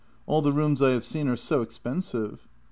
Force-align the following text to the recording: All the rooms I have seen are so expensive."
All 0.25 0.41
the 0.41 0.51
rooms 0.51 0.81
I 0.81 0.93
have 0.93 1.03
seen 1.03 1.27
are 1.27 1.35
so 1.35 1.61
expensive." 1.61 2.47